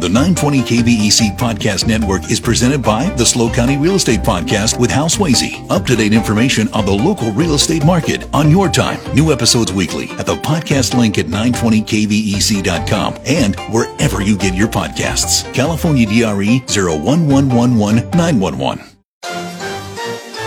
[0.00, 4.92] The 920 KVEC Podcast Network is presented by the SLO County Real Estate Podcast with
[4.92, 5.68] Hal Swayze.
[5.68, 9.00] Up to date information on the local real estate market on your time.
[9.12, 15.52] New episodes weekly at the podcast link at 920kvec.com and wherever you get your podcasts.
[15.52, 18.78] California DRE 01111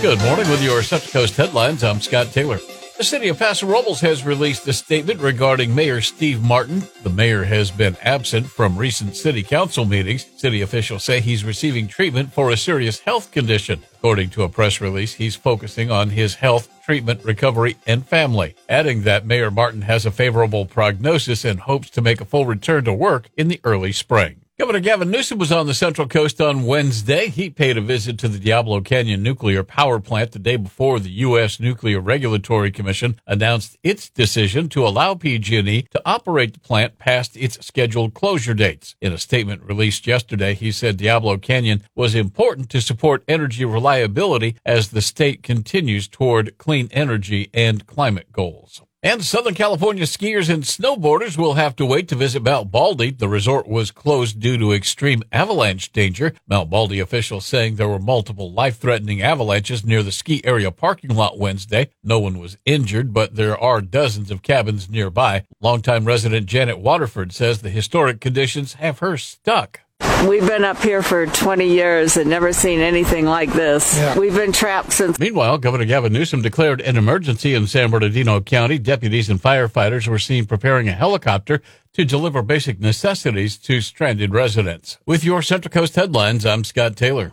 [0.00, 1.84] Good morning with your Central Coast headlines.
[1.84, 2.60] I'm Scott Taylor.
[2.96, 6.84] The city of Paso Robles has released a statement regarding Mayor Steve Martin.
[7.02, 10.26] The mayor has been absent from recent city council meetings.
[10.36, 13.82] City officials say he's receiving treatment for a serious health condition.
[13.96, 19.02] According to a press release, he's focusing on his health, treatment, recovery, and family, adding
[19.02, 22.92] that Mayor Martin has a favorable prognosis and hopes to make a full return to
[22.92, 24.43] work in the early spring.
[24.56, 27.26] Governor Gavin Newsom was on the Central Coast on Wednesday.
[27.26, 31.10] He paid a visit to the Diablo Canyon nuclear power plant the day before the
[31.10, 31.58] U.S.
[31.58, 37.66] Nuclear Regulatory Commission announced its decision to allow PG&E to operate the plant past its
[37.66, 38.94] scheduled closure dates.
[39.00, 44.56] In a statement released yesterday, he said Diablo Canyon was important to support energy reliability
[44.64, 48.82] as the state continues toward clean energy and climate goals.
[49.04, 53.10] And Southern California skiers and snowboarders will have to wait to visit Mount Baldy.
[53.10, 56.32] The resort was closed due to extreme avalanche danger.
[56.48, 61.38] Mount Baldy officials saying there were multiple life-threatening avalanches near the ski area parking lot
[61.38, 61.90] Wednesday.
[62.02, 65.44] No one was injured, but there are dozens of cabins nearby.
[65.60, 69.80] Longtime resident Janet Waterford says the historic conditions have her stuck.
[70.28, 73.96] We've been up here for 20 years and never seen anything like this.
[73.96, 74.18] Yeah.
[74.18, 75.18] We've been trapped since.
[75.18, 78.78] Meanwhile, Governor Gavin Newsom declared an emergency in San Bernardino County.
[78.78, 81.60] Deputies and firefighters were seen preparing a helicopter
[81.92, 84.98] to deliver basic necessities to stranded residents.
[85.04, 87.32] With your Central Coast headlines, I'm Scott Taylor.